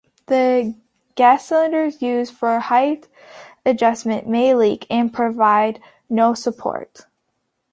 [0.25, 0.73] The
[1.13, 3.07] gas cylinder used for height
[3.67, 7.05] adjustment may leak and provide no support.